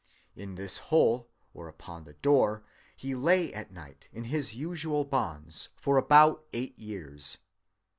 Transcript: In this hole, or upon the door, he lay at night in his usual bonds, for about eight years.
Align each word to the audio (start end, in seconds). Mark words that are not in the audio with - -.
In 0.35 0.55
this 0.55 0.79
hole, 0.89 1.29
or 1.53 1.67
upon 1.67 2.05
the 2.05 2.13
door, 2.15 2.63
he 2.95 3.13
lay 3.13 3.53
at 3.53 3.71
night 3.71 4.09
in 4.11 4.23
his 4.23 4.55
usual 4.55 5.05
bonds, 5.05 5.69
for 5.75 5.97
about 5.97 6.43
eight 6.53 6.75
years. 6.79 7.37